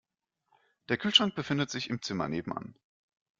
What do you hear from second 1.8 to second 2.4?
im Zimmer